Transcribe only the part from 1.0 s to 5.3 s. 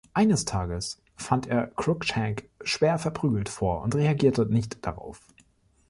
fand er Crookshank schwer verprügelt vor und reagierte nicht darauf.